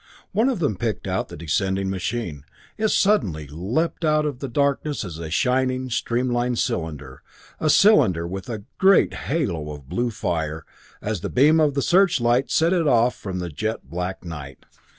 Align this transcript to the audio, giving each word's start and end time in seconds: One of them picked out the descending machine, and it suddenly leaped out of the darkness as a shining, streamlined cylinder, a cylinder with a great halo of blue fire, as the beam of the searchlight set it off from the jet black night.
One 0.31 0.49
of 0.49 0.57
them 0.57 0.77
picked 0.77 1.05
out 1.05 1.27
the 1.27 1.37
descending 1.37 1.87
machine, 1.91 2.43
and 2.75 2.85
it 2.85 2.89
suddenly 2.89 3.45
leaped 3.47 4.03
out 4.03 4.25
of 4.25 4.39
the 4.39 4.47
darkness 4.47 5.05
as 5.05 5.19
a 5.19 5.29
shining, 5.29 5.91
streamlined 5.91 6.57
cylinder, 6.57 7.21
a 7.59 7.69
cylinder 7.69 8.27
with 8.27 8.49
a 8.49 8.63
great 8.79 9.13
halo 9.13 9.71
of 9.73 9.87
blue 9.89 10.09
fire, 10.09 10.65
as 11.03 11.21
the 11.21 11.29
beam 11.29 11.59
of 11.59 11.75
the 11.75 11.83
searchlight 11.83 12.49
set 12.49 12.73
it 12.73 12.87
off 12.87 13.15
from 13.15 13.37
the 13.37 13.49
jet 13.49 13.91
black 13.91 14.25
night. 14.25 14.65